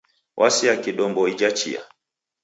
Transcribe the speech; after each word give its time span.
W'asea 0.37 0.75
kidombo 0.83 1.21
ija 1.31 1.47
ichia. 1.53 1.81